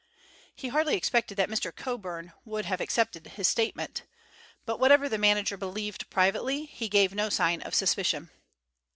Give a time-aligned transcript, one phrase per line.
[0.55, 1.71] He hardly expected that Mr.
[1.71, 4.01] Coburn would have accepted his statement,
[4.65, 8.31] but whatever the manager believed privately, he gave no sign of suspicion.